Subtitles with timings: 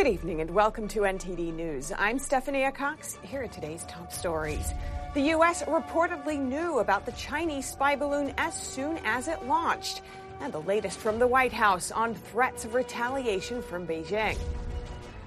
[0.00, 1.92] Good evening and welcome to NTD News.
[1.94, 3.18] I'm Stephanie Cox.
[3.22, 4.72] Here are today's top stories.
[5.12, 5.62] The U.S.
[5.64, 10.00] reportedly knew about the Chinese spy balloon as soon as it launched.
[10.40, 14.38] And the latest from the White House on threats of retaliation from Beijing.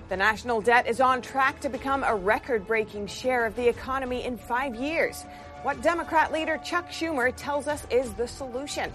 [0.09, 4.23] The national debt is on track to become a record breaking share of the economy
[4.23, 5.21] in five years.
[5.61, 8.91] What Democrat leader Chuck Schumer tells us is the solution.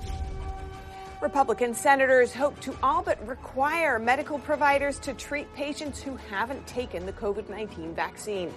[1.21, 7.07] Republican senators hope to all but require medical providers to treat patients who haven't taken
[7.07, 8.55] the COVID 19 vaccine.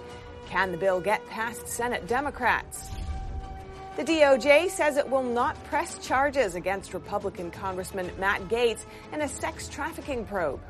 [0.48, 2.88] Can the bill get past Senate Democrats?
[3.96, 9.28] The DOJ says it will not press charges against Republican Congressman Matt Gaetz in a
[9.28, 10.60] sex trafficking probe.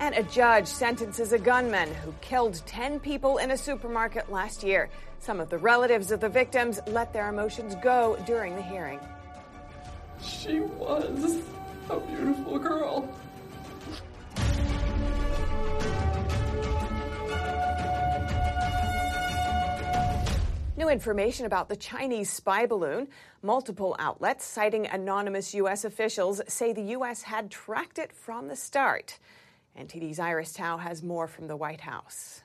[0.00, 4.90] And a judge sentences a gunman who killed 10 people in a supermarket last year.
[5.20, 8.98] Some of the relatives of the victims let their emotions go during the hearing.
[10.22, 11.42] She was
[11.88, 13.08] a beautiful girl.
[20.76, 23.08] New information about the Chinese spy balloon.
[23.42, 25.84] Multiple outlets citing anonymous U.S.
[25.84, 27.22] officials say the U.S.
[27.22, 29.18] had tracked it from the start.
[29.78, 32.42] NTD's Iris Tao has more from the White House.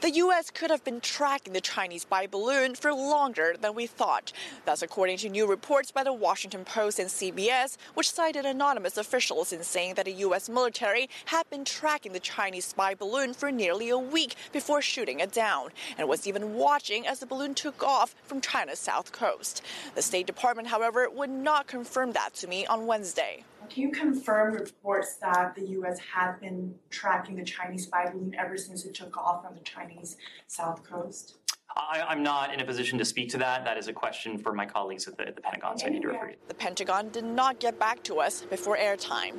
[0.00, 0.50] The U.S.
[0.50, 4.32] could have been tracking the Chinese spy balloon for longer than we thought.
[4.64, 9.52] That's according to new reports by the Washington Post and CBS, which cited anonymous officials
[9.52, 10.48] in saying that the U.S.
[10.48, 15.32] military had been tracking the Chinese spy balloon for nearly a week before shooting it
[15.32, 19.62] down, and was even watching as the balloon took off from China's south coast.
[19.94, 23.44] The State Department, however, would not confirm that to me on Wednesday.
[23.70, 25.98] Can you confirm reports that the U.S.
[25.98, 30.16] had been tracking the Chinese spy balloon ever since it took off from the Chinese
[30.46, 31.36] south coast?
[31.76, 33.64] I, am not in a position to speak to that.
[33.64, 36.02] That is a question for my colleagues at the, at the Pentagon, so I need
[36.02, 36.36] to refer you.
[36.46, 39.34] The Pentagon did not get back to us before airtime.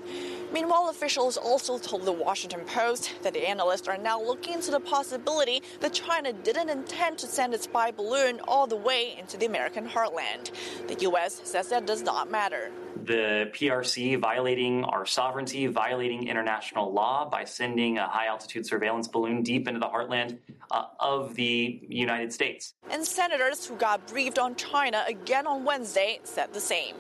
[0.52, 4.82] Meanwhile, officials also told the Washington Post that the analysts are now looking into the
[4.82, 9.46] possibility that China didn't intend to send its spy balloon all the way into the
[9.46, 10.52] American heartland.
[10.88, 11.40] The U.S.
[11.46, 12.70] says that does not matter
[13.06, 19.44] the PRC violating our sovereignty, violating international law by sending a high altitude surveillance balloon
[19.44, 20.38] deep into the heartland
[20.72, 22.74] uh, of the United States.
[22.90, 26.96] And senators who got briefed on China again on Wednesday said the same.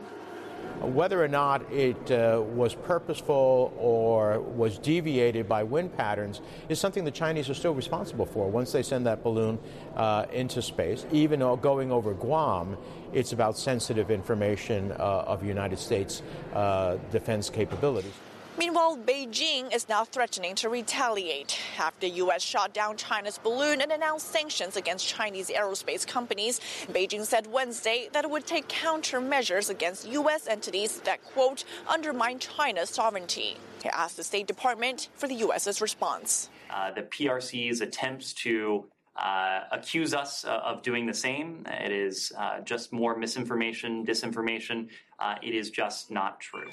[0.81, 7.05] Whether or not it uh, was purposeful or was deviated by wind patterns is something
[7.05, 8.49] the Chinese are still responsible for.
[8.49, 9.57] Once they send that balloon
[9.95, 12.77] uh, into space, even going over Guam,
[13.13, 16.21] it's about sensitive information uh, of United States
[16.53, 18.13] uh, defense capabilities.
[18.57, 22.41] Meanwhile, Beijing is now threatening to retaliate after the U.S.
[22.41, 26.61] shot down China's balloon and announced sanctions against Chinese aerospace companies.
[26.87, 30.47] Beijing said Wednesday that it would take countermeasures against U.S.
[30.47, 33.57] entities that, quote, undermine China's sovereignty.
[33.83, 36.49] He asked the State Department for the U.S.'s response.
[36.69, 38.85] Uh, the PRC's attempts to
[39.17, 41.65] uh, accuse us uh, of doing the same.
[41.67, 44.87] It is uh, just more misinformation, disinformation.
[45.19, 46.69] Uh, it is just not true.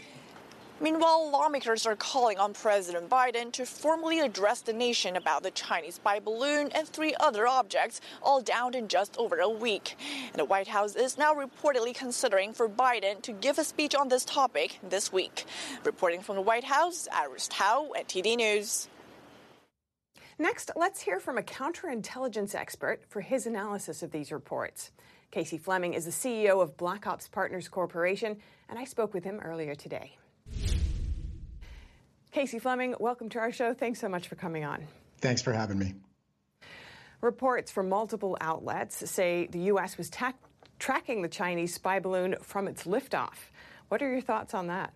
[0.82, 5.94] Meanwhile, lawmakers are calling on President Biden to formally address the nation about the Chinese
[5.94, 9.94] spy balloon and three other objects, all downed in just over a week.
[10.32, 14.09] And the White House is now reportedly considering for Biden to give a speech on
[14.09, 15.44] this topic this week.
[15.84, 18.88] Reporting from the White House, Iris Tao, NTD News.
[20.37, 24.91] Next, let's hear from a counterintelligence expert for his analysis of these reports.
[25.31, 28.37] Casey Fleming is the CEO of Black Ops Partners Corporation,
[28.69, 30.16] and I spoke with him earlier today.
[32.32, 33.75] Casey Fleming, welcome to our show.
[33.75, 34.87] Thanks so much for coming on.
[35.20, 35.93] Thanks for having me.
[37.20, 39.98] Reports from multiple outlets say the U.S.
[39.98, 40.32] was ta-
[40.78, 43.34] tracking the Chinese spy balloon from its liftoff.
[43.88, 44.94] What are your thoughts on that?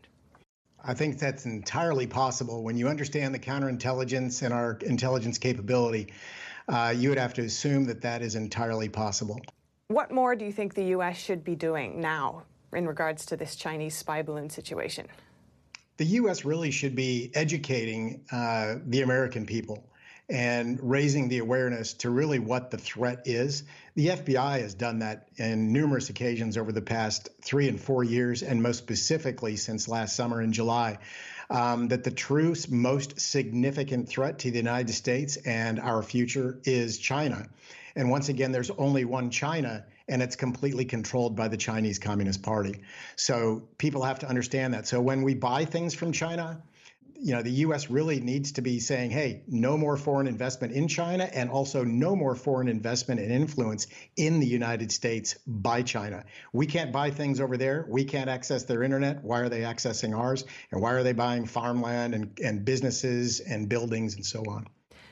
[0.83, 2.65] I think that's entirely possible.
[2.65, 6.15] When you understand the counterintelligence and our intelligence capability,
[6.69, 9.39] uh, you would have to assume that that is entirely possible.
[9.89, 11.19] What more do you think the U.S.
[11.19, 15.07] should be doing now in regards to this Chinese spy balloon situation?
[15.97, 16.45] The U.S.
[16.45, 19.85] really should be educating uh, the American people
[20.29, 23.63] and raising the awareness to really what the threat is.
[23.95, 28.43] The FBI has done that in numerous occasions over the past three and four years,
[28.43, 30.99] and most specifically since last summer in July.
[31.49, 36.99] Um, that the true most significant threat to the United States and our future is
[36.99, 37.47] China.
[37.95, 42.43] And once again, there's only one China and it's completely controlled by the Chinese Communist
[42.43, 42.81] Party.
[43.17, 44.87] So people have to understand that.
[44.87, 46.63] So when we buy things from China,
[47.19, 47.91] you know, the U.S.
[47.91, 52.15] really needs to be saying, hey, no more foreign investment in China and also no
[52.15, 53.87] more foreign investment and influence
[54.17, 56.25] in the United States by China.
[56.53, 57.87] We can't buy things over there.
[57.89, 59.25] We can't access their internet.
[59.25, 60.45] Why are they accessing ours?
[60.71, 64.67] And why are they buying farmland and, and businesses and buildings and so on?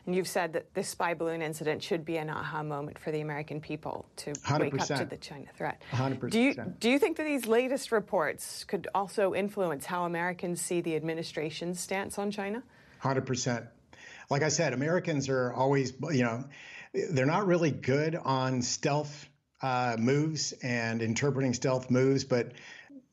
[0.06, 3.20] And you've said that this spy balloon incident should be an aha moment for the
[3.20, 4.60] American people to 100%.
[4.60, 5.80] wake up to the China threat.
[5.92, 6.30] 100%.
[6.30, 10.80] Do you, do you think that these latest reports could also influence how Americans see
[10.80, 12.62] the administration's stance on China?
[13.02, 13.66] 100%.
[14.30, 16.44] Like I said, Americans are always, you know,
[17.10, 19.28] they're not really good on stealth
[19.62, 22.52] uh, moves and interpreting stealth moves, but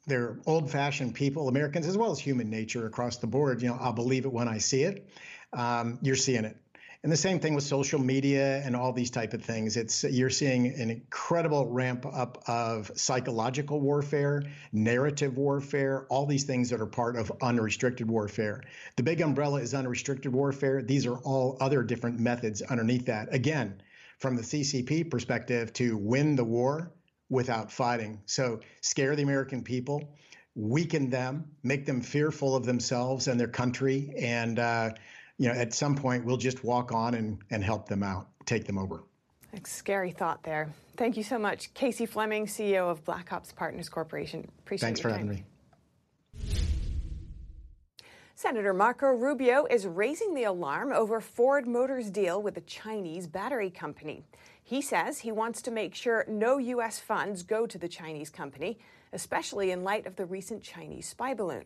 [0.08, 3.62] they're old-fashioned people, Americans, as well as human nature across the board.
[3.62, 5.08] You know, I'll believe it when I see it.
[5.54, 6.58] Um, you're seeing it.
[7.04, 9.76] And the same thing with social media and all these type of things.
[9.76, 16.70] It's you're seeing an incredible ramp up of psychological warfare, narrative warfare, all these things
[16.70, 18.64] that are part of unrestricted warfare.
[18.98, 20.84] The big umbrella is unrestricted warfare.
[20.84, 23.34] These are all other different methods underneath that.
[23.34, 23.82] Again,
[24.20, 26.92] from the CCP perspective, to win the war
[27.30, 28.22] without fighting.
[28.28, 30.16] So scare the American people,
[30.54, 34.92] weaken them, make them fearful of themselves and their country, and uh,
[35.42, 38.66] you know, at some point we'll just walk on and, and help them out, take
[38.66, 39.02] them over.
[39.52, 40.70] That's a scary thought there.
[40.98, 44.48] Thank you so much, Casey Fleming, CEO of Black Ops Partners Corporation.
[44.60, 45.28] Appreciate Thanks for time.
[45.28, 45.44] having
[46.38, 46.52] me.
[48.36, 53.72] Senator Marco Rubio is raising the alarm over Ford Motors' deal with a Chinese battery
[53.72, 54.24] company.
[54.62, 57.00] He says he wants to make sure no U.S.
[57.00, 58.78] funds go to the Chinese company,
[59.12, 61.66] especially in light of the recent Chinese spy balloon.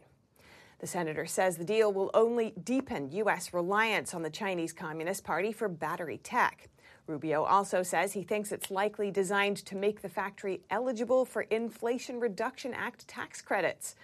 [0.86, 3.56] The senator says the deal will only deepen U.S.
[3.56, 6.70] reliance on the Chinese Communist Party for battery tech.
[7.08, 12.20] Rubio also says he thinks it's likely designed to make the factory eligible for Inflation
[12.20, 13.96] Reduction Act tax credits.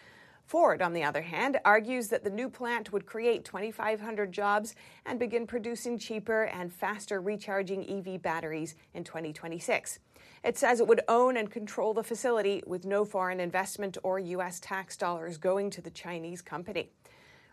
[0.48, 4.74] Ford, on the other hand, argues that the new plant would create 2,500 jobs
[5.06, 10.00] and begin producing cheaper and faster recharging EV batteries in 2026.
[10.43, 14.59] It says it would own and control the facility with no foreign investment or U.S.
[14.59, 16.89] tax dollars going to the Chinese company.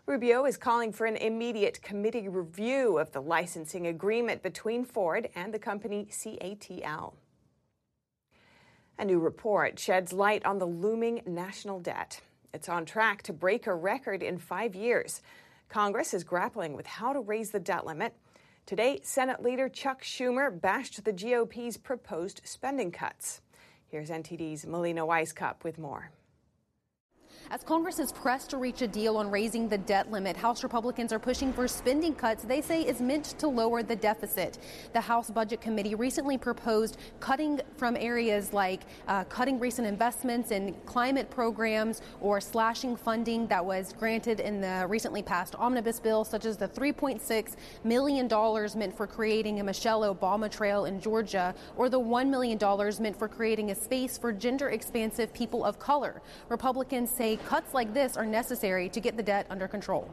[0.06, 5.52] Rubio is calling for an immediate committee review of the licensing agreement between Ford and
[5.52, 7.12] the company CATL.
[8.98, 12.22] A new report sheds light on the looming national debt.
[12.54, 15.20] It's on track to break a record in five years.
[15.68, 18.14] Congress is grappling with how to raise the debt limit.
[18.68, 23.40] Today, Senate leader Chuck Schumer bashed the GOP's proposed spending cuts.
[23.86, 26.10] Here's NTD's Melina Wisecup with more.
[27.50, 31.14] As Congress is pressed to reach a deal on raising the debt limit, House Republicans
[31.14, 34.58] are pushing for spending cuts they say is meant to lower the deficit.
[34.92, 40.74] The House Budget Committee recently proposed cutting from areas like uh, cutting recent investments in
[40.84, 46.44] climate programs or slashing funding that was granted in the recently passed omnibus bill, such
[46.44, 48.28] as the $3.6 million
[48.78, 52.58] meant for creating a Michelle Obama Trail in Georgia or the $1 million
[53.00, 56.20] meant for creating a space for gender expansive people of color.
[56.50, 60.12] Republicans say cuts like this are necessary to get the debt under control.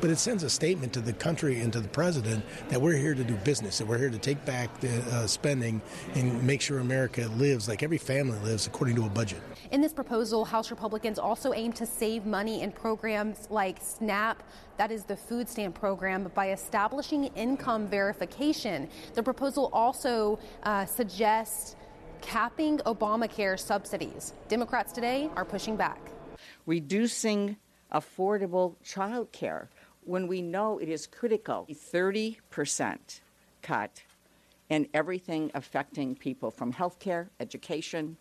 [0.00, 3.14] But it sends a statement to the country and to the president that we're here
[3.14, 5.80] to do business, that we're here to take back the uh, spending
[6.14, 9.38] and make sure America lives like every family lives according to a budget.
[9.70, 14.42] In this proposal, House Republicans also aim to save money in programs like SNAP,
[14.76, 18.88] that is the food stamp program, by establishing income verification.
[19.14, 21.76] The proposal also uh, suggests
[22.20, 24.32] capping Obamacare subsidies.
[24.48, 26.00] Democrats today are pushing back
[26.66, 27.56] reducing
[27.92, 29.70] affordable child care
[30.04, 31.66] when we know it is critical.
[31.70, 33.20] 30%
[33.62, 34.02] cut
[34.68, 38.16] in everything affecting people from health care, education.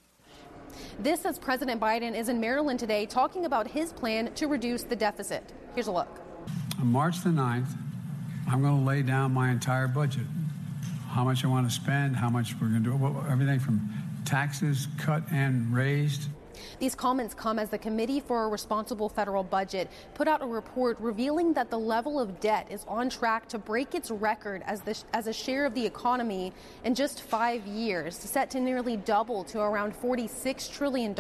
[1.00, 4.96] This as President Biden is in Maryland today talking about his plan to reduce the
[4.96, 5.54] deficit.
[5.74, 6.22] Here's a look.
[6.80, 7.70] On March the 9th,
[8.48, 10.26] I'm going to lay down my entire budget.
[11.10, 13.90] How much I want to spend, how much we're going to do, everything from
[14.26, 16.28] taxes cut and raised
[16.80, 21.00] these comments come as the Committee for a Responsible Federal Budget put out a report
[21.00, 24.98] revealing that the level of debt is on track to break its record as, the,
[25.14, 29.60] as a share of the economy in just five years, set to nearly double to
[29.60, 31.16] around $46 trillion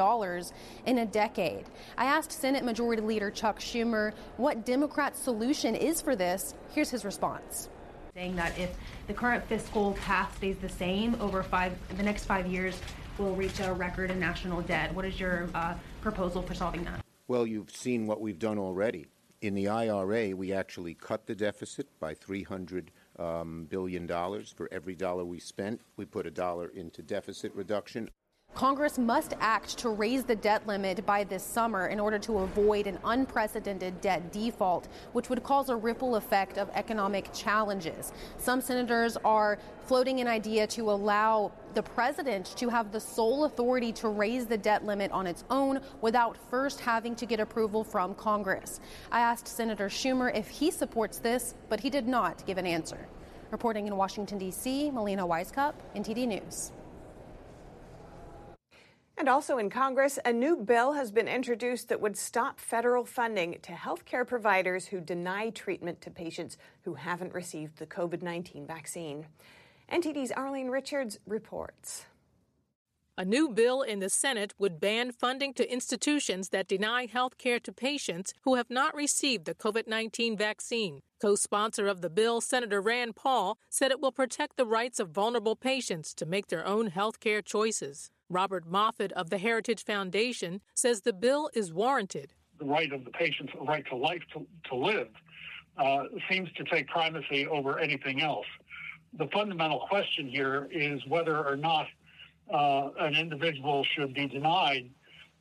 [0.86, 1.65] in a decade.
[1.98, 6.54] I asked Senate Majority Leader Chuck Schumer what Democrats' solution is for this.
[6.74, 7.70] Here's his response
[8.15, 8.74] saying that if
[9.08, 12.80] the current fiscal path stays the same over five the next five years,
[13.17, 14.93] will reach a record in national debt.
[14.93, 17.03] What is your uh, proposal for solving that?
[17.27, 19.07] Well, you've seen what we've done already.
[19.41, 22.88] In the IRA, we actually cut the deficit by $300
[23.19, 24.07] um, billion.
[24.07, 28.10] For every dollar we spent, we put a dollar into deficit reduction.
[28.55, 32.88] Congress must act to raise the debt limit by this summer in order to avoid
[32.88, 38.13] an unprecedented debt default, which would cause a ripple effect of economic challenges.
[38.38, 43.91] Some senators are floating an idea to allow the president to have the sole authority
[43.91, 48.15] to raise the debt limit on its own without first having to get approval from
[48.15, 48.79] Congress.
[49.12, 53.09] I asked Senator Schumer if he supports this, but he did not give an answer.
[53.51, 56.71] Reporting in Washington, D.C., Melina Wisecup, NTD News.
[59.17, 63.57] And also in Congress, a new bill has been introduced that would stop federal funding
[63.62, 69.27] to healthcare providers who deny treatment to patients who haven't received the COVID 19 vaccine.
[69.91, 72.05] NTD's Arlene Richards reports.
[73.17, 77.62] A new bill in the Senate would ban funding to institutions that deny health care
[77.62, 81.01] to patients who have not received the COVID 19 vaccine.
[81.22, 85.12] Co sponsor of the bill, Senator Rand Paul, said it will protect the rights of
[85.12, 88.12] vulnerable patients to make their own health care choices.
[88.29, 92.34] Robert Moffit of the Heritage Foundation says the bill is warranted.
[92.60, 95.10] The right of the patient's right to life to, to live
[95.77, 98.46] uh, seems to take primacy over anything else.
[99.17, 101.88] The fundamental question here is whether or not
[102.51, 104.89] uh, an individual should be denied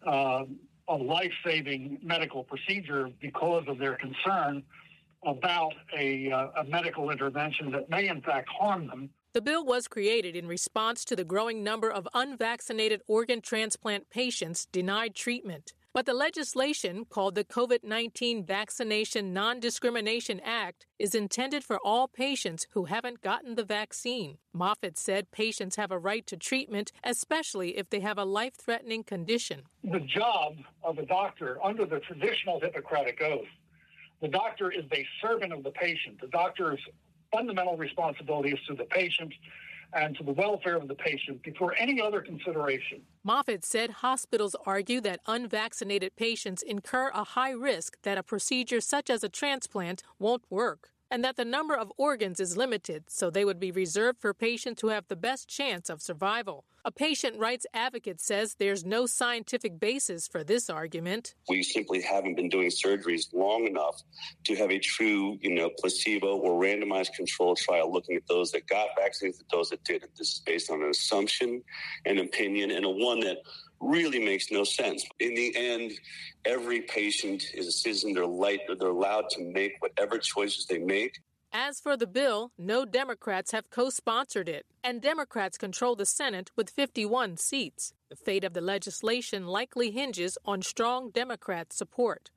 [0.06, 0.44] uh,
[0.88, 4.62] a life saving medical procedure because of their concern
[5.24, 9.08] about a, uh, a medical intervention that may, in fact, harm them.
[9.34, 14.66] The bill was created in response to the growing number of unvaccinated organ transplant patients
[14.66, 15.72] denied treatment.
[15.92, 22.06] But the legislation, called the COVID 19 Vaccination Non Discrimination Act, is intended for all
[22.06, 24.38] patients who haven't gotten the vaccine.
[24.56, 29.02] Moffit said patients have a right to treatment, especially if they have a life threatening
[29.02, 29.62] condition.
[29.82, 33.48] The job of a doctor under the traditional Hippocratic Oath,
[34.22, 36.20] the doctor is a servant of the patient.
[36.20, 36.78] The doctor's
[37.34, 39.32] fundamental responsibilities to the patient
[39.92, 43.00] and to the welfare of the patient before any other consideration.
[43.26, 49.08] Moffit said hospitals argue that unvaccinated patients incur a high risk that a procedure such
[49.08, 53.44] as a transplant won't work and that the number of organs is limited, so they
[53.44, 56.64] would be reserved for patients who have the best chance of survival.
[56.84, 61.36] A patient rights advocate says there's no scientific basis for this argument.
[61.48, 64.02] We simply haven't been doing surgeries long enough
[64.42, 68.66] to have a true, you know, placebo or randomized controlled trial looking at those that
[68.66, 70.10] got vaccines and those that didn't.
[70.18, 71.62] This is based on an assumption,
[72.06, 73.36] an opinion, and a one that
[73.80, 75.04] really makes no sense.
[75.20, 75.92] In the end,
[76.44, 78.12] every patient is a citizen.
[78.14, 81.20] They're, light, they're allowed to make whatever choices they make.
[81.52, 86.50] As for the bill, no Democrats have co sponsored it, and Democrats control the Senate
[86.56, 87.92] with 51 seats.
[88.08, 92.32] The fate of the legislation likely hinges on strong Democrat support.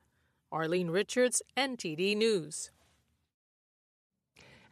[0.52, 2.70] Arlene Richards, NTD News.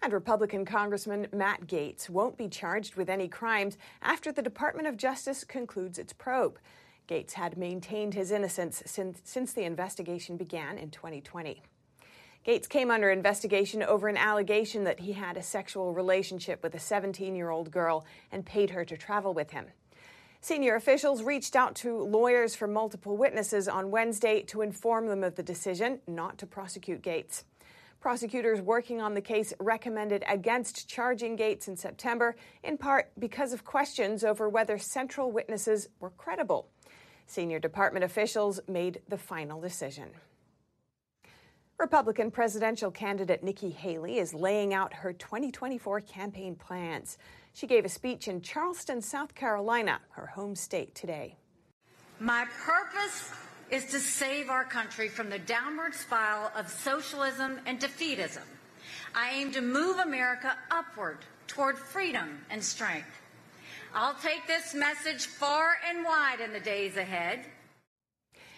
[0.02, 4.96] And Republican Congressman Matt Gaetz won't be charged with any crimes after the Department of
[4.96, 6.58] Justice concludes its probe.
[7.08, 11.62] Gaetz had maintained his innocence since, since the investigation began in 2020.
[12.46, 16.80] Gaetz came under investigation over an allegation that he had a sexual relationship with a
[16.80, 19.66] 17 year old girl and paid her to travel with him.
[20.40, 25.34] Senior officials reached out to lawyers for multiple witnesses on Wednesday to inform them of
[25.34, 27.42] the decision not to prosecute Gaetz.
[28.00, 33.64] Prosecutors working on the case recommended against charging Gaetz in September, in part because of
[33.64, 36.68] questions over whether central witnesses were credible.
[37.26, 40.10] Senior department officials made the final decision.
[41.78, 47.18] Republican presidential candidate Nikki Haley is laying out her 2024 campaign plans.
[47.52, 51.36] She gave a speech in Charleston, South Carolina, her home state, today.
[52.18, 53.30] My purpose
[53.70, 58.42] is to save our country from the downward spiral of socialism and defeatism.
[59.14, 63.22] I aim to move America upward toward freedom and strength.
[63.94, 67.46] I'll take this message far and wide in the days ahead.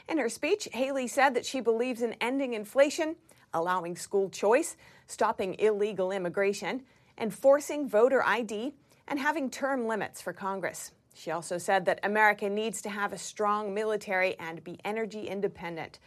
[0.09, 3.17] In her speech, Haley said that she believes in ending inflation,
[3.55, 6.83] allowing school choice, stopping illegal immigration,
[7.19, 8.75] enforcing voter ID,
[9.07, 10.93] and having term limits for Congress.
[11.19, 15.99] She also said that America needs to have a strong military and be energy independent.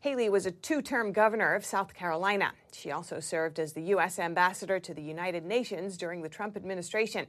[0.00, 2.52] Haley was a two term governor of South Carolina.
[2.72, 4.18] She also served as the U.S.
[4.18, 7.26] ambassador to the United Nations during the Trump administration.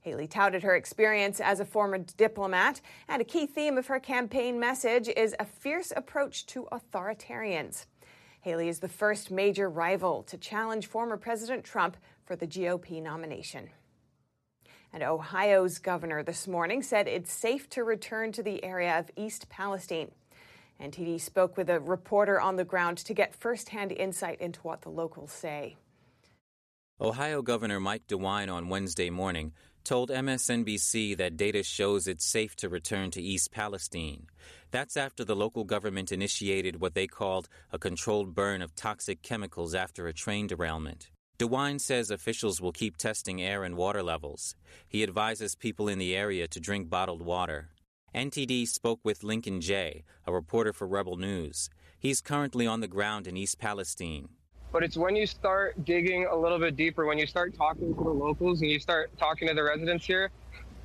[0.00, 4.58] Haley touted her experience as a former diplomat, and a key theme of her campaign
[4.58, 7.86] message is a fierce approach to authoritarians.
[8.40, 13.70] Haley is the first major rival to challenge former President Trump for the GOP nomination.
[14.92, 19.48] And Ohio's governor this morning said it's safe to return to the area of East
[19.48, 20.10] Palestine.
[20.80, 24.88] NTD spoke with a reporter on the ground to get firsthand insight into what the
[24.88, 25.76] locals say.
[27.00, 29.52] Ohio Governor Mike DeWine on Wednesday morning
[29.84, 34.26] told MSNBC that data shows it's safe to return to East Palestine.
[34.70, 39.74] That's after the local government initiated what they called a controlled burn of toxic chemicals
[39.74, 41.08] after a train derailment.
[41.38, 44.56] DeWine says officials will keep testing air and water levels.
[44.88, 47.68] He advises people in the area to drink bottled water.
[48.12, 51.70] NTD spoke with Lincoln Jay, a reporter for Rebel News.
[51.96, 54.30] He's currently on the ground in East Palestine.
[54.72, 58.02] But it's when you start digging a little bit deeper, when you start talking to
[58.02, 60.32] the locals and you start talking to the residents here,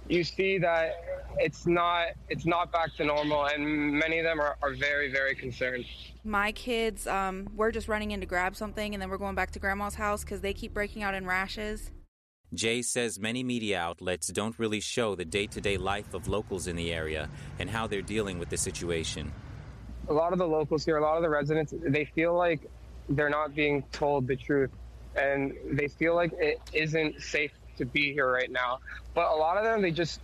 [0.08, 1.04] you see that
[1.38, 5.36] it's not it's not back to normal and many of them are, are very very
[5.36, 5.86] concerned.
[6.24, 9.52] My kids um, we're just running in to grab something and then we're going back
[9.52, 11.92] to grandma's house because they keep breaking out in rashes.
[12.54, 16.94] Jay says many media outlets don't really show the day-to-day life of locals in the
[16.94, 19.32] area and how they're dealing with the situation.
[20.08, 22.70] A lot of the locals here a lot of the residents they feel like
[23.10, 24.70] they're not being told the truth
[25.16, 28.80] and they feel like it isn't safe to be here right now.
[29.14, 30.22] But a lot of them, they just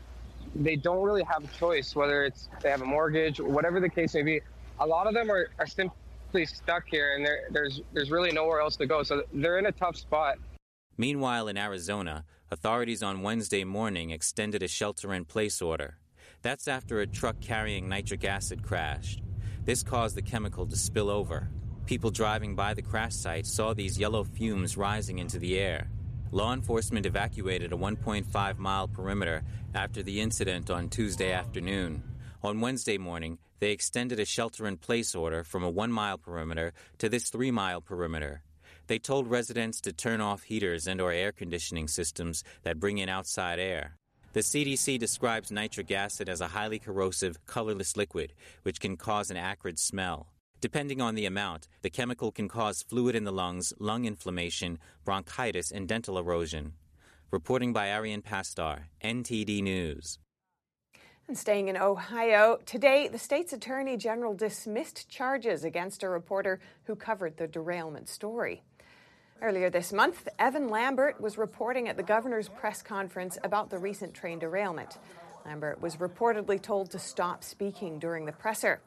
[0.55, 4.13] they don't really have a choice, whether it's they have a mortgage, whatever the case
[4.13, 4.41] may be.
[4.79, 8.75] A lot of them are, are simply stuck here, and there's there's really nowhere else
[8.77, 9.03] to go.
[9.03, 10.37] So they're in a tough spot.
[10.97, 15.97] Meanwhile, in Arizona, authorities on Wednesday morning extended a shelter-in-place order.
[16.41, 19.21] That's after a truck carrying nitric acid crashed.
[19.65, 21.49] This caused the chemical to spill over.
[21.85, 25.89] People driving by the crash site saw these yellow fumes rising into the air.
[26.31, 29.41] Law enforcement evacuated a 1.5 mile perimeter
[29.73, 32.03] after the incident on Tuesday afternoon.
[32.43, 36.71] On Wednesday morning, they extended a shelter in place order from a one mile perimeter
[36.99, 38.43] to this three mile perimeter.
[38.85, 43.09] They told residents to turn off heaters and or air conditioning systems that bring in
[43.09, 43.97] outside air.
[44.33, 49.37] The CDC describes nitric acid as a highly corrosive, colorless liquid, which can cause an
[49.37, 50.27] acrid smell.
[50.61, 55.71] Depending on the amount, the chemical can cause fluid in the lungs, lung inflammation, bronchitis,
[55.71, 56.73] and dental erosion.
[57.31, 60.19] Reporting by Arian Pastar, NTD News.
[61.29, 66.95] And staying in Ohio, today the state's attorney general dismissed charges against a reporter who
[66.95, 68.63] covered the derailment story.
[69.41, 74.13] Earlier this month, Evan Lambert was reporting at the governor's press conference about the recent
[74.13, 74.97] train derailment.
[75.45, 78.81] Lambert was reportedly told to stop speaking during the presser.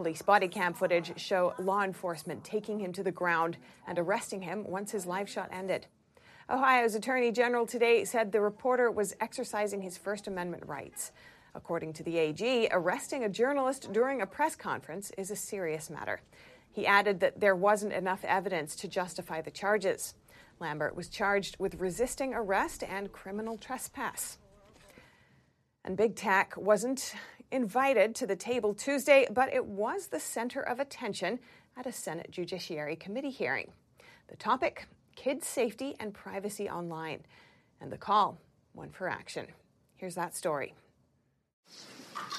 [0.00, 4.64] Police body cam footage show law enforcement taking him to the ground and arresting him
[4.66, 5.88] once his live shot ended.
[6.48, 11.12] Ohio's Attorney General today said the reporter was exercising his First Amendment rights.
[11.54, 16.22] According to the AG, arresting a journalist during a press conference is a serious matter.
[16.72, 20.14] He added that there wasn't enough evidence to justify the charges.
[20.60, 24.38] Lambert was charged with resisting arrest and criminal trespass.
[25.84, 27.14] And big tech wasn't
[27.52, 31.40] invited to the table Tuesday, but it was the center of attention
[31.76, 33.72] at a Senate Judiciary Committee hearing.
[34.28, 34.86] The topic
[35.16, 37.20] kids' safety and privacy online,
[37.80, 38.38] and the call
[38.72, 39.46] one for action.
[39.96, 40.74] Here's that story.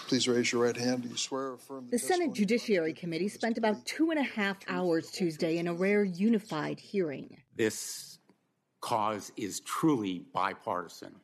[0.08, 1.04] Please raise your right hand.
[1.04, 4.24] Do you swear or affirm the, the Senate Judiciary Committee spent about two and a
[4.24, 7.38] half hours Tuesday in a rare unified hearing.
[7.56, 8.20] This
[8.82, 11.16] cause is truly bipartisan.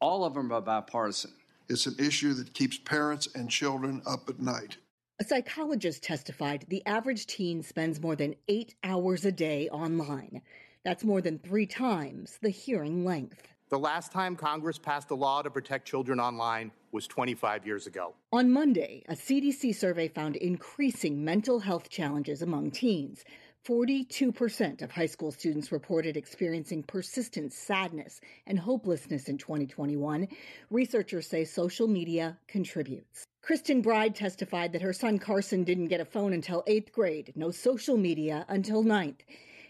[0.00, 1.32] All of them are bipartisan.
[1.70, 4.78] It's an issue that keeps parents and children up at night.
[5.20, 10.42] A psychologist testified the average teen spends more than eight hours a day online.
[10.84, 13.46] That's more than three times the hearing length.
[13.68, 18.14] The last time Congress passed a law to protect children online was 25 years ago.
[18.32, 23.22] On Monday, a CDC survey found increasing mental health challenges among teens.
[23.66, 30.28] 42% of high school students reported experiencing persistent sadness and hopelessness in 2021.
[30.70, 33.24] Researchers say social media contributes.
[33.42, 37.50] Kristen Bride testified that her son Carson didn't get a phone until eighth grade, no
[37.50, 39.22] social media until ninth.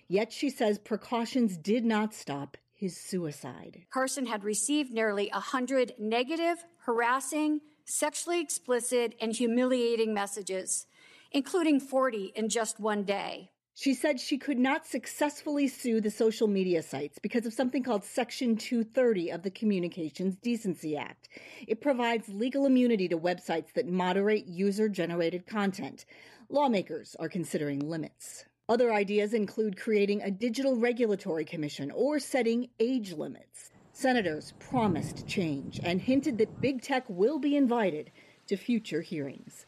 [0.09, 3.83] Yet she says precautions did not stop his suicide.
[3.91, 10.87] Carson had received nearly 100 negative, harassing, sexually explicit, and humiliating messages,
[11.31, 13.50] including 40 in just one day.
[13.75, 18.05] She said she could not successfully sue the social media sites because of something called
[18.05, 21.29] Section 230 of the Communications Decency Act.
[21.67, 26.05] It provides legal immunity to websites that moderate user generated content.
[26.49, 28.45] Lawmakers are considering limits.
[28.69, 33.71] Other ideas include creating a digital regulatory commission or setting age limits.
[33.93, 38.11] Senators promised change and hinted that big tech will be invited
[38.47, 39.67] to future hearings.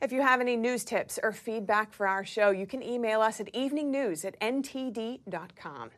[0.00, 3.40] If you have any news tips or feedback for our show, you can email us
[3.40, 5.90] at eveningnews at ntd.com.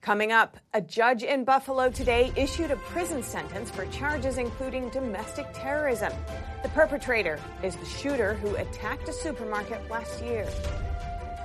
[0.00, 5.46] Coming up, a judge in Buffalo today issued a prison sentence for charges including domestic
[5.52, 6.12] terrorism.
[6.62, 10.48] The perpetrator is the shooter who attacked a supermarket last year.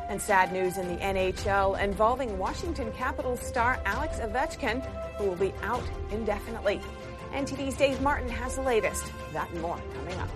[0.07, 4.85] And sad news in the NHL involving Washington Capitals star Alex Ovechkin
[5.17, 6.79] who will be out indefinitely.
[7.33, 9.03] NTD's Dave Martin has the latest.
[9.33, 10.29] That and more coming up.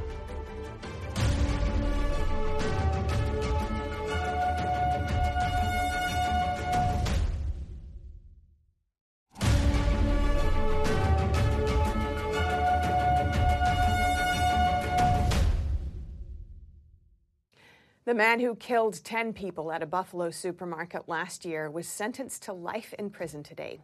[18.12, 22.52] The man who killed 10 people at a Buffalo supermarket last year was sentenced to
[22.52, 23.80] life in prison today.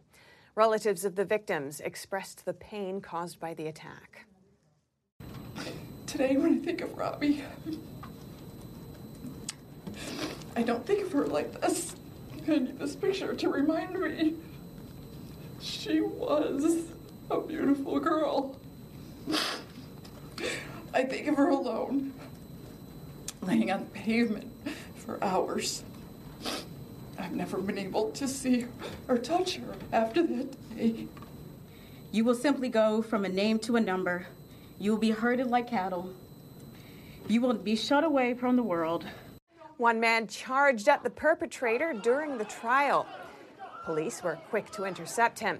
[0.54, 4.26] Relatives of the victims expressed the pain caused by the attack.
[6.04, 7.42] Today, when I think of Robbie,
[10.54, 11.96] I don't think of her like this.
[12.46, 14.34] I need this picture to remind me
[15.58, 16.82] she was
[17.30, 18.60] a beautiful girl.
[20.92, 22.12] I think of her alone
[23.42, 24.50] laying on the pavement
[24.96, 25.82] for hours.
[27.18, 28.66] I've never been able to see
[29.08, 31.08] or touch her after that day.
[32.12, 34.26] You will simply go from a name to a number.
[34.78, 36.12] You will be herded like cattle.
[37.28, 39.04] You will be shut away from the world.
[39.76, 43.06] One man charged at the perpetrator during the trial.
[43.84, 45.58] Police were quick to intercept him.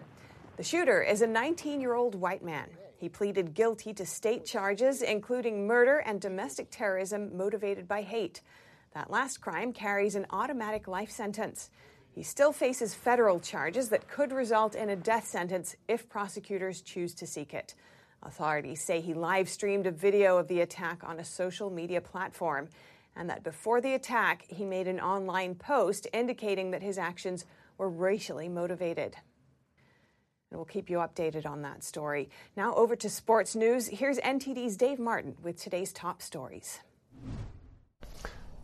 [0.56, 2.68] The shooter is a 19 year old white man.
[2.98, 8.42] He pleaded guilty to state charges, including murder and domestic terrorism motivated by hate.
[8.92, 11.70] That last crime carries an automatic life sentence.
[12.10, 17.14] He still faces federal charges that could result in a death sentence if prosecutors choose
[17.14, 17.76] to seek it.
[18.24, 22.68] Authorities say he live streamed a video of the attack on a social media platform,
[23.14, 27.44] and that before the attack, he made an online post indicating that his actions
[27.76, 29.14] were racially motivated.
[30.50, 32.30] And we'll keep you updated on that story.
[32.56, 33.86] Now over to sports news.
[33.86, 36.80] Here's NTD's Dave Martin with today's top stories.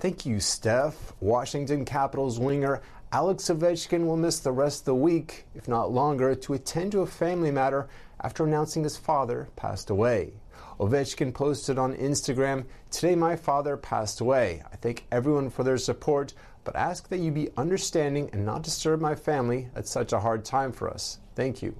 [0.01, 1.13] Thank you, Steph.
[1.21, 6.35] Washington Capitals winger Alex Ovechkin will miss the rest of the week, if not longer,
[6.35, 7.89] to attend to a family matter
[8.23, 10.33] after announcing his father passed away.
[10.81, 14.63] Ovechkin posted on Instagram, Today my father passed away.
[14.73, 19.01] I thank everyone for their support, but ask that you be understanding and not disturb
[19.01, 21.19] my family at such a hard time for us.
[21.35, 21.77] Thank you.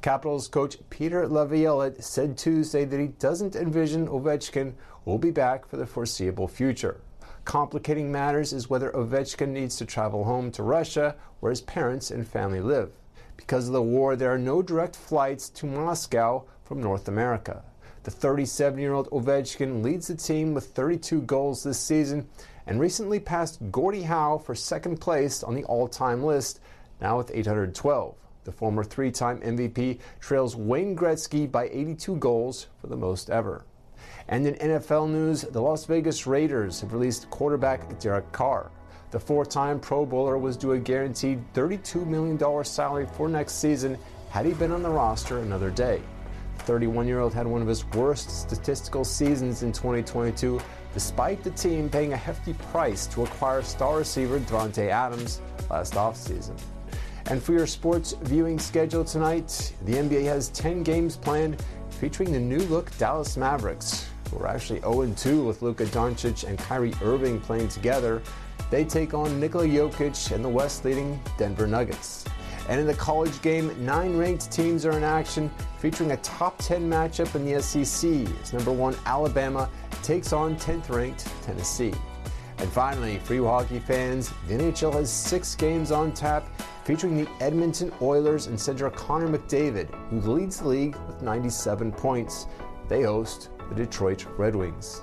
[0.00, 5.76] Capitals coach Peter Laviolette said Tuesday that he doesn't envision Ovechkin will be back for
[5.76, 7.00] the foreseeable future.
[7.44, 12.26] Complicating matters is whether Ovechkin needs to travel home to Russia, where his parents and
[12.26, 12.92] family live.
[13.36, 17.64] Because of the war, there are no direct flights to Moscow from North America.
[18.04, 22.28] The 37 year old Ovechkin leads the team with 32 goals this season
[22.66, 26.60] and recently passed Gordie Howe for second place on the all time list,
[27.00, 28.14] now with 812.
[28.44, 33.64] The former three time MVP trails Wayne Gretzky by 82 goals for the most ever.
[34.28, 38.70] And in NFL news, the Las Vegas Raiders have released quarterback Derek Carr.
[39.12, 43.98] The four time Pro Bowler was due a guaranteed $32 million salary for next season
[44.30, 46.00] had he been on the roster another day.
[46.58, 50.60] The 31 year old had one of his worst statistical seasons in 2022,
[50.94, 56.58] despite the team paying a hefty price to acquire star receiver Davante Adams last offseason.
[57.26, 62.40] And for your sports viewing schedule tonight, the NBA has 10 games planned featuring the
[62.40, 67.40] new look Dallas Mavericks, who are actually 0 2 with Luka Doncic and Kyrie Irving
[67.40, 68.22] playing together.
[68.70, 72.24] They take on Nikola Jokic and the West leading Denver Nuggets.
[72.68, 76.88] And in the college game, nine ranked teams are in action, featuring a top 10
[76.88, 78.10] matchup in the SEC
[78.42, 79.68] as number one Alabama
[80.02, 81.92] takes on 10th ranked Tennessee.
[82.58, 86.48] And finally, for you hockey fans, the NHL has six games on tap
[86.84, 92.46] featuring the Edmonton Oilers and center Connor McDavid, who leads the league with 97 points.
[92.88, 95.02] They host the Detroit Red Wings.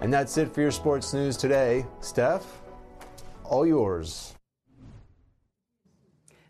[0.00, 1.86] And that's it for your sports news today.
[2.00, 2.60] Steph,
[3.44, 4.34] all yours.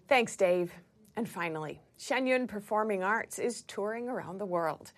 [0.08, 0.72] Thanks, Dave.
[1.16, 4.92] And finally, Shen Yun Performing Arts is touring around the world.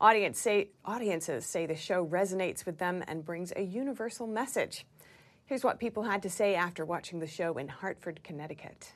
[0.00, 4.86] Audience say, audiences say the show resonates with them and brings a universal message.
[5.44, 8.92] Here's what people had to say after watching the show in Hartford, Connecticut.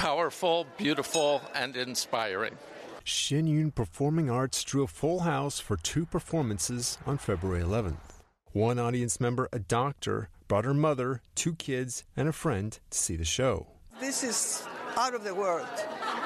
[0.00, 2.56] Powerful, beautiful, and inspiring.
[3.04, 8.22] Shen Yun Performing Arts drew a full house for two performances on February 11th.
[8.52, 13.14] One audience member, a doctor, brought her mother, two kids, and a friend to see
[13.14, 13.66] the show.
[14.00, 14.66] This is
[14.96, 15.68] out of the world.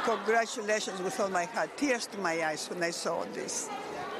[0.05, 1.77] Congratulations with all my heart.
[1.77, 3.69] Tears to my eyes when I saw this.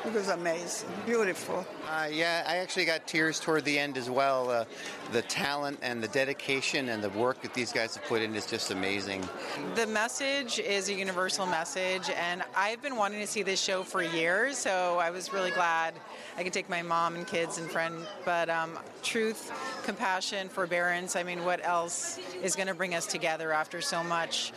[0.05, 1.67] It was amazing, beautiful.
[1.89, 4.51] Uh, yeah, I actually got tears toward the end as well.
[4.51, 4.65] Uh,
[5.13, 8.45] the talent and the dedication and the work that these guys have put in is
[8.45, 9.27] just amazing.
[9.75, 14.03] The message is a universal message, and I've been wanting to see this show for
[14.03, 15.95] years, so I was really glad
[16.37, 17.97] I could take my mom and kids and friend.
[18.27, 19.53] But um, truth,
[19.85, 24.53] compassion, forbearance I mean, what else is going to bring us together after so much?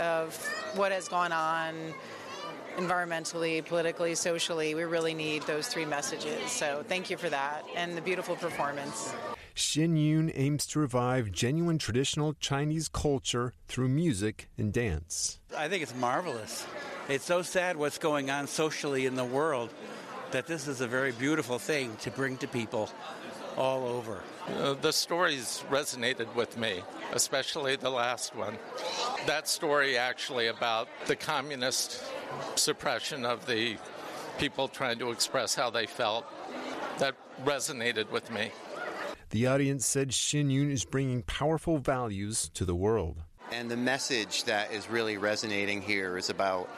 [0.00, 0.34] of
[0.76, 1.74] what has gone on
[2.80, 4.74] environmentally, politically, socially.
[4.74, 6.50] We really need those three messages.
[6.50, 9.12] So thank you for that and the beautiful performance.
[9.54, 15.38] Shen Yun aims to revive genuine traditional Chinese culture through music and dance.
[15.56, 16.66] I think it's marvelous.
[17.08, 19.70] It's so sad what's going on socially in the world
[20.30, 22.88] that this is a very beautiful thing to bring to people
[23.56, 24.22] all over.
[24.48, 28.56] Uh, the stories resonated with me, especially the last one.
[29.26, 32.02] That story actually about the communist
[32.56, 33.76] suppression of the
[34.38, 36.24] people trying to express how they felt,
[36.98, 37.14] that
[37.44, 38.50] resonated with me.
[39.30, 43.22] The audience said Shen Yun is bringing powerful values to the world.
[43.52, 46.68] And the message that is really resonating here is about,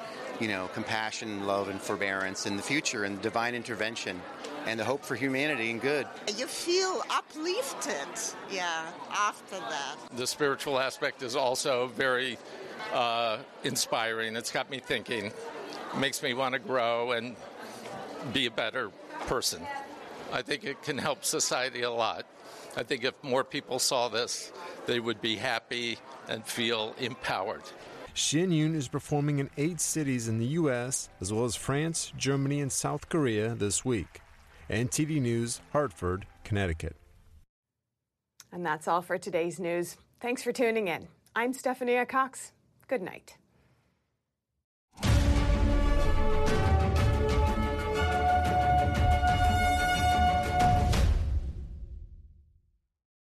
[0.40, 4.20] you know, compassion, love, and forbearance in the future and divine intervention
[4.66, 6.06] and the hope for humanity and good.
[6.36, 9.96] You feel uplifted, yeah, after that.
[10.16, 12.38] The spiritual aspect is also very
[12.92, 14.36] uh, inspiring.
[14.36, 15.32] It's got me thinking,
[15.98, 17.36] makes me want to grow and
[18.32, 18.90] be a better
[19.26, 19.62] person.
[20.32, 22.26] I think it can help society a lot.
[22.76, 24.52] I think if more people saw this,
[24.86, 27.62] they would be happy and feel empowered.
[28.14, 32.60] Shen Yun is performing in eight cities in the U.S., as well as France, Germany,
[32.60, 34.20] and South Korea this week.
[34.68, 36.96] NTD News, Hartford, Connecticut.
[38.52, 39.96] And that's all for today's news.
[40.20, 41.08] Thanks for tuning in.
[41.34, 42.52] I'm Stephanie Cox.
[42.92, 43.41] Good night.